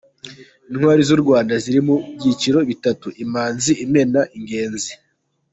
Intwari 0.71 1.01
z’u 1.09 1.19
Rwanda 1.23 1.53
ziri 1.63 1.79
mu 1.87 1.95
byiciro 2.15 2.59
bitatu; 2.69 3.07
Imanzi, 3.23 3.71
Imena 3.85 4.21
n’Ingenzi. 4.29 4.91